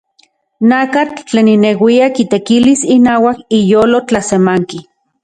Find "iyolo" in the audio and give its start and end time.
3.59-4.01